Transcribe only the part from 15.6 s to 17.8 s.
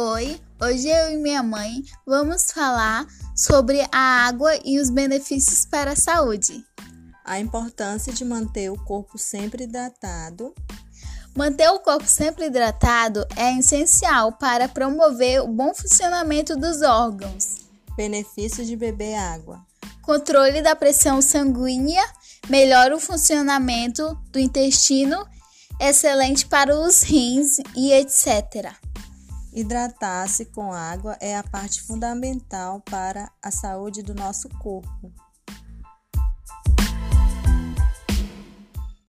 funcionamento dos órgãos.